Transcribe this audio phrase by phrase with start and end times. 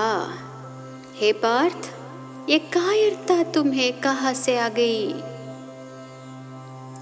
[1.19, 1.98] हे पार्थ।
[2.49, 5.09] ये कायरता तुम्हें कहाँ से आ गई?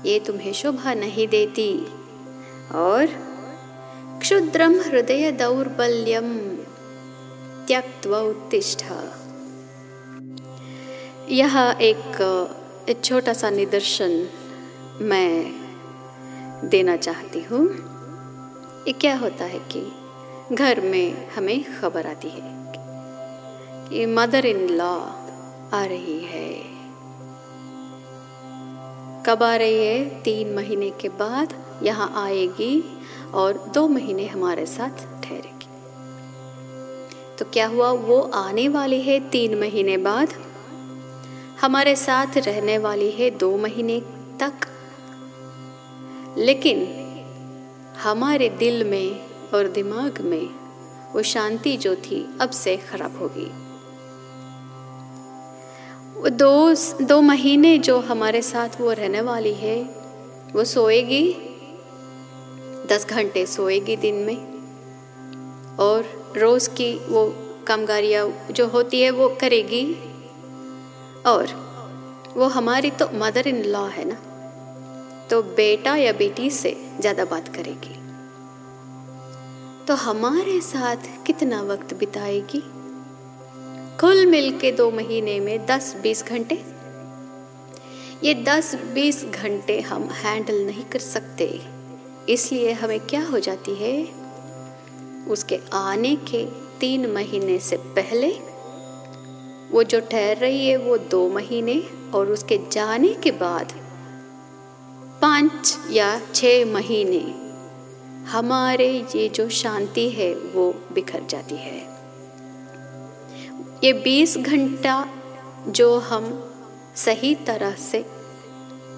[0.05, 1.69] ये तुम्हें शोभा नहीं देती।
[2.75, 3.05] और
[4.21, 6.37] क्षुद्रम हृदय दौर्बल्यम
[7.67, 8.83] त्यक्त्वा उत्तिष्ठ।
[11.29, 14.29] यह एक छोटा सा निदर्शन
[15.01, 15.51] मैं
[16.69, 17.63] देना चाहती हूँ।
[19.01, 19.85] क्या होता है कि
[20.55, 22.41] घर में हमें खबर आती है
[23.89, 24.99] कि मदर इन लॉ
[25.73, 26.77] आ रही है।
[29.23, 30.21] कब आ रही है?
[30.21, 32.83] तीन महीने के बाद यहाँ आएगी
[33.33, 35.67] और दो महीने हमारे साथ ठहरेगी।
[37.37, 37.91] तो क्या हुआ?
[37.91, 40.33] वो आने वाली है तीन महीने बाद।
[41.61, 43.99] हमारे साथ रहने वाली है दो महीने
[44.39, 44.53] तक।
[46.37, 47.03] लेकिन
[48.03, 49.19] हमारे दिल में
[49.53, 50.49] और दिमाग में
[51.13, 53.66] वो शांति जो थी अब से खराब होगी।
[56.17, 59.81] दो दो महीने जो हमारे साथ वो रहने वाली है,
[60.55, 61.23] वो सोएगी,
[62.89, 64.37] दस घंटे सोएगी दिन में।
[65.79, 66.05] और
[66.37, 67.25] रोज़ की वो
[67.67, 69.85] कामगारियाँ जो होती है वो करेगी।
[71.25, 71.47] और
[72.37, 74.15] वो हमारी तो मदर इन लॉ है ना
[75.29, 77.95] तो बेटा या बेटी से ज़्यादा बात करेगी।
[79.85, 82.63] तो हमारे साथ कितना वक्त बिताएगी?
[84.01, 86.55] कुल मिल के दो महीने में दस बीस घंटे।
[88.23, 91.61] ये दस बीस घंटे हम हैंडल नहीं कर सकते।
[92.29, 94.03] इसलिए हमें क्या हो जाती है?
[95.27, 96.45] उसके आने के
[96.79, 98.31] तीन महीने से पहले
[99.71, 101.83] वो जो ठहर रही है वो दो महीने
[102.13, 103.73] और उसके जाने के बाद
[105.21, 107.25] पाँच या छः महीने
[108.29, 111.96] हमारे ये जो शांति है वो बिखर जाती है।
[113.83, 115.07] ये बीस घंटा
[115.67, 116.53] जो हम
[116.95, 118.05] सही तरह से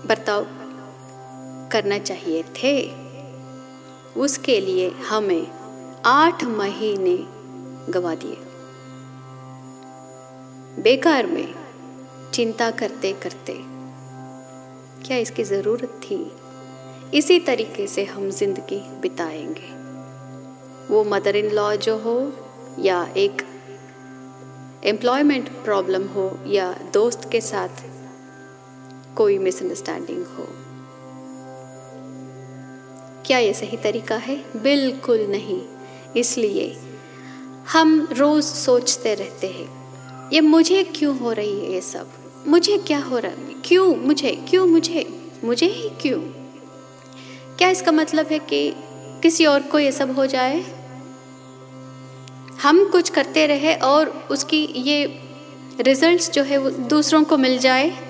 [0.06, 0.46] बर्ताव
[1.72, 2.92] करना चाहिए थे,
[4.18, 5.48] उसके लिए हमें
[6.06, 7.18] आठ महीने
[7.92, 8.38] गवा दिए।
[10.84, 11.56] बेकार में
[12.34, 13.60] चिंता करते करते
[15.08, 16.32] क्या इसकी ज़रूरत थी?
[17.14, 19.70] इसी तरीके से हम ज़िंदगी बिताएँगे।
[20.94, 22.34] वो मदर इन लॉ जो हो
[22.80, 23.49] या एक
[24.84, 27.84] एम्प्लॉयमेंट प्रॉब्लम हो या दोस्त के साथ
[29.16, 30.48] कोई मिसअंडरस्टैंडिंग हो।
[33.26, 34.38] क्या ये सही तरीका है?
[34.56, 35.62] बिल्कुल नहीं।
[36.18, 36.76] इसलिए
[37.74, 39.68] हम रोज़ सोचते रहते हैं,
[40.34, 42.12] ये मुझे क्यों हो रही है ये सब?
[42.48, 43.54] मुझे क्या हो रहा है?
[43.66, 44.32] क्यों मुझे?
[44.50, 45.08] क्यों मुझे?
[45.44, 46.20] मुझे ही क्यों?
[47.58, 48.72] क्या इसका मतलब है कि
[49.24, 50.79] किसी और को ये सब हो जाए?
[52.62, 55.20] हम कुछ करते रहे और उसकी ये
[55.80, 58.10] रिजल्ट्स जो है वो दूसरों को मिल जाए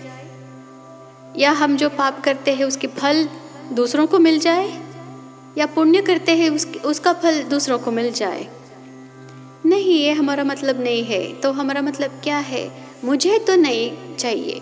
[1.38, 3.30] या हम जो पाप करते हैं उसकी फल
[3.72, 4.82] दूसरों को मिल जाए
[5.58, 8.48] या पुण्य करते हैं उस, उसका फल दूसरों को मिल जाए।
[9.66, 12.72] नहीं ये हमारा मतलब नहीं है। तो हमारा मतलब क्या है?
[13.04, 14.62] मुझे तो नहीं चाहिए।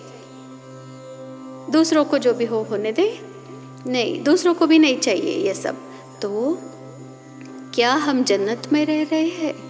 [1.70, 3.20] दूसरों को जो भी हो होने दे।
[3.88, 5.76] नहीं दूसरों को भी नहीं चाहिए ये सब।
[6.22, 6.60] तो
[7.76, 9.67] क्या हम जन्नत में रह रहे हैं?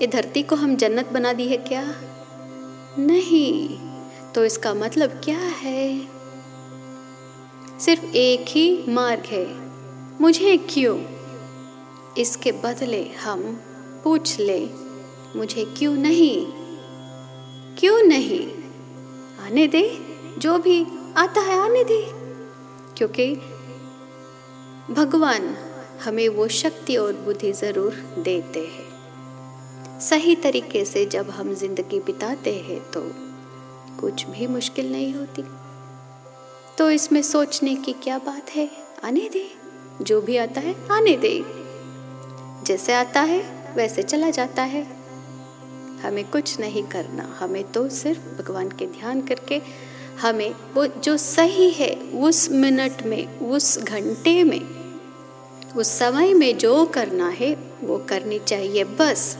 [0.00, 1.94] ये धरती को हम जन्नत बना दी है क्या?
[2.98, 3.78] नहीं
[4.32, 6.08] तो इसका मतलब क्या है?
[7.80, 9.46] सिर्फ़ एक ही मार्ग है।
[10.20, 10.98] मुझे क्यों?
[12.18, 13.60] इसके बदले हम
[14.04, 14.68] पूछ ले,
[15.36, 16.46] मुझे क्यों नहीं?
[17.78, 18.48] क्यों नहीं?
[19.44, 19.98] आने दे,
[20.38, 20.86] जो भी
[21.16, 22.02] आता है आने दे।
[22.96, 23.34] क्योंकि
[24.90, 25.56] भगवान
[26.04, 28.87] हमें वो शक्ति और बुद्धि ज़रूर देते हैं।
[30.00, 33.00] सही तरीके से जब हम ज़िंदगी बिताते हैं तो
[34.00, 35.44] कुछ भी मुश्किल नहीं होती।
[36.78, 38.70] तो इसमें सोचने की क्या बात है?
[39.04, 39.44] आने दे।
[40.02, 41.44] जो भी आता है, आने दे।
[42.66, 43.40] जैसे आता है,
[43.76, 44.86] वैसे चला जाता है।
[46.02, 49.60] हमें कुछ नहीं करना। हमें तो सिर्फ़ भगवान के ध्यान करके
[50.20, 54.60] हमें वो जो सही है, उस मिनट में, उस घंटे में,
[55.76, 59.36] उस समय में जो करना है, वो करनी चाहिए बस।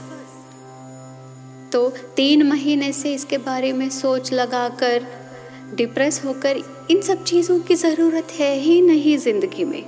[1.71, 5.05] तो तीन महीने से इसके बारे में सोच लगाकर
[5.75, 6.61] डिप्रेस होकर
[6.91, 9.83] इन सब चीज़ों की ज़रूरत है ही नहीं ज़िंदगी में।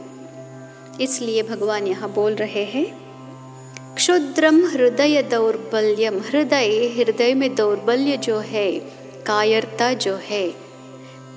[1.02, 2.86] इसलिए भगवान यहाँ बोल रहे हैं,
[3.96, 8.72] क्षुद्रम हृदय दौर्बल्यम, हृदय हृदय में दौर्बल्य जो है,
[9.28, 10.48] कायरता जो है,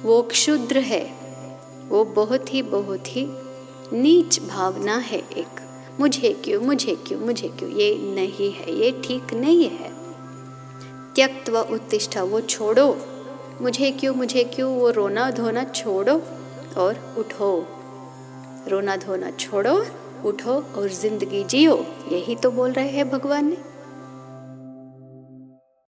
[0.03, 1.05] वो क्षुद्र है,
[1.89, 3.27] वो बहुत ही बहुत ही
[3.93, 5.61] नीच भावना है एक।
[6.01, 9.94] मुझे क्यों मुझे क्यों मुझे क्यों, ये नहीं है, ये ठीक नहीं है।
[11.15, 12.87] त्यक्त व उत्तिष्ठा, वो छोड़ो।
[13.61, 16.23] मुझे क्यों मुझे क्यों, वो रोना धोना छोड़ो
[16.77, 17.67] और उठो।
[18.69, 19.87] रोना धोना छोड़ो,
[20.25, 23.74] उठो और ज़िंदगी जियो, यही तो बोल रहे हैं भगवान ने।